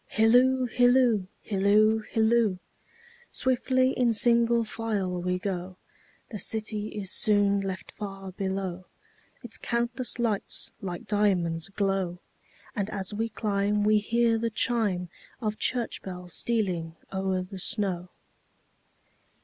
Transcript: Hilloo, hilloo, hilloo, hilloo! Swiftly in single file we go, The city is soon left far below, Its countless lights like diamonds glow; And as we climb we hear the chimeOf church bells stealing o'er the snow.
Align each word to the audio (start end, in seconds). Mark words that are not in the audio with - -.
Hilloo, 0.07 0.65
hilloo, 0.65 1.27
hilloo, 1.45 1.99
hilloo! 2.11 2.57
Swiftly 3.29 3.91
in 3.91 4.13
single 4.13 4.63
file 4.63 5.21
we 5.21 5.37
go, 5.37 5.77
The 6.29 6.39
city 6.39 6.87
is 6.87 7.11
soon 7.11 7.61
left 7.61 7.91
far 7.91 8.31
below, 8.31 8.85
Its 9.43 9.59
countless 9.59 10.17
lights 10.17 10.71
like 10.81 11.05
diamonds 11.05 11.69
glow; 11.69 12.17
And 12.75 12.89
as 12.89 13.13
we 13.13 13.29
climb 13.29 13.83
we 13.83 13.99
hear 13.99 14.39
the 14.39 14.49
chimeOf 14.49 15.59
church 15.59 16.01
bells 16.01 16.33
stealing 16.33 16.95
o'er 17.13 17.43
the 17.43 17.59
snow. 17.59 18.09